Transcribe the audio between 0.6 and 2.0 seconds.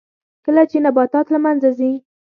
چې نباتات له منځه ځي